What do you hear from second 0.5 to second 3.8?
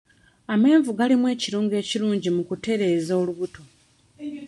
Amenvu galimu ekirungo ekirungi mu kutereeza olubuto.